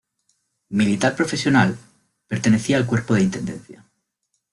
Militar 0.69 1.15
profesional, 1.15 1.77
pertenecía 2.25 2.77
al 2.77 2.87
cuerpo 2.87 3.13
de 3.13 3.21
intendencia. 3.21 3.85